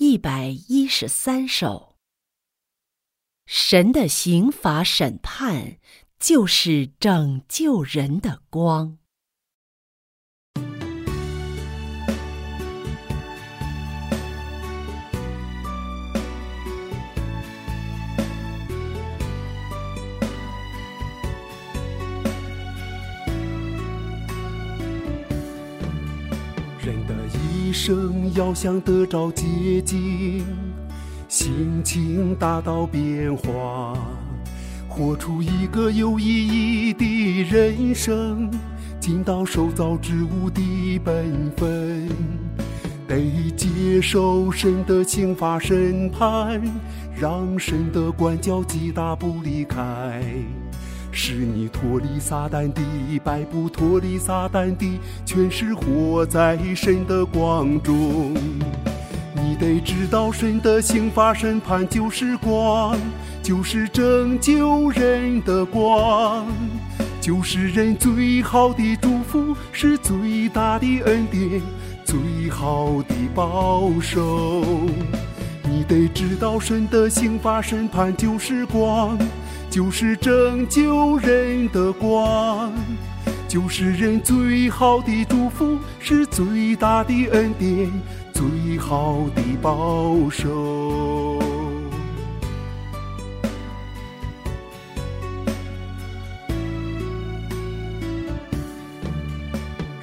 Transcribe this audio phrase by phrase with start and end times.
[0.00, 1.96] 一百一十三首。
[3.46, 5.80] 神的刑罚审判，
[6.20, 8.98] 就是拯救人的光。
[27.68, 29.44] 一生要想得着洁
[29.82, 30.42] 净，
[31.28, 33.92] 心情大到变化，
[34.88, 38.50] 活出一个有意义的人生，
[38.98, 42.08] 尽到受造之物的本分，
[43.06, 46.62] 得接受神的刑罚审判，
[47.14, 50.22] 让神的管教击打不离开。
[51.20, 52.80] 是你脱离撒旦的
[53.24, 54.86] 摆布，脱离撒旦的
[55.26, 58.32] 全是活在神的光中。
[59.34, 62.96] 你得知道，神的刑罚审判就是光，
[63.42, 66.46] 就是拯救人的光，
[67.20, 71.60] 就是人最好的祝福，是最大的恩典，
[72.04, 74.62] 最好的保守。
[75.64, 79.18] 你得知道，神的刑罚审判就是光。
[79.70, 82.72] 就是拯救人的光，
[83.46, 87.90] 就是人最好的祝福，是最大的恩典，
[88.32, 91.38] 最好的保守。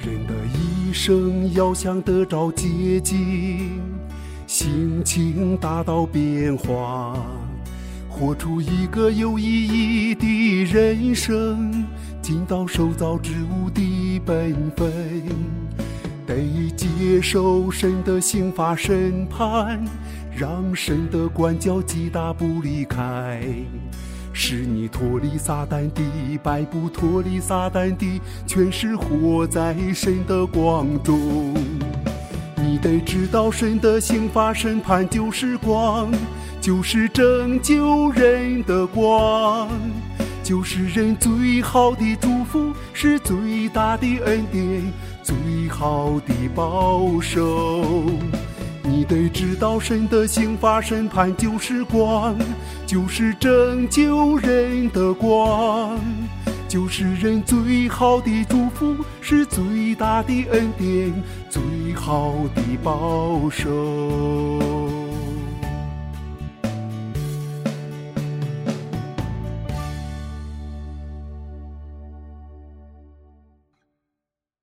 [0.00, 3.80] 人的一生要想得着捷径，
[4.46, 7.16] 心情大到变化。
[8.18, 11.84] 活出一个有意义的人生，
[12.22, 14.90] 尽到受造之物的本分，
[16.26, 16.34] 得
[16.74, 19.84] 接受神的刑罚审判，
[20.34, 23.42] 让神的管教击打不离开，
[24.32, 26.02] 使你脱离撒旦的
[26.42, 31.52] 摆布，脱离撒旦的全是活在神的光中。
[32.56, 36.10] 你得知道，神的刑罚审判就是光。
[36.66, 39.68] 就是拯救人的光，
[40.42, 45.36] 就是人最好的祝福，是最大的恩典，最
[45.68, 48.02] 好的保守。
[48.82, 52.36] 你得知道，神的刑罚审判就是光，
[52.84, 55.96] 就是拯救人的光，
[56.66, 61.14] 就是人最好的祝福，是最大的恩典，
[61.48, 61.62] 最
[61.94, 64.75] 好的保守。